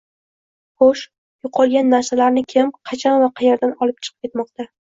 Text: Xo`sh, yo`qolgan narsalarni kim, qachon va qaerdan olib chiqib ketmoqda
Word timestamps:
Xo`sh, 0.83 1.03
yo`qolgan 1.49 1.93
narsalarni 1.95 2.45
kim, 2.57 2.75
qachon 2.93 3.21
va 3.27 3.31
qaerdan 3.43 3.79
olib 3.87 4.01
chiqib 4.09 4.27
ketmoqda 4.29 4.69